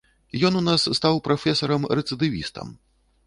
[0.47, 2.73] Ён у нас стаў прафесарам-рэцыдывістам.